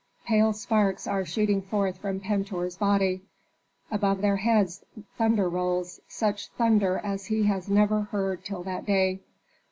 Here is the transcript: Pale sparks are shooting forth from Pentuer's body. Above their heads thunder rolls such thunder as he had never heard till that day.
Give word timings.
Pale 0.25 0.53
sparks 0.53 1.05
are 1.05 1.23
shooting 1.23 1.61
forth 1.61 1.99
from 1.99 2.21
Pentuer's 2.21 2.75
body. 2.75 3.21
Above 3.91 4.21
their 4.21 4.37
heads 4.37 4.83
thunder 5.15 5.47
rolls 5.47 5.99
such 6.07 6.47
thunder 6.47 6.97
as 7.03 7.27
he 7.27 7.43
had 7.43 7.69
never 7.69 8.01
heard 8.01 8.43
till 8.43 8.63
that 8.63 8.87
day. 8.87 9.19